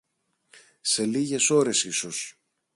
[0.81, 2.35] σε λίγες ώρες ίσως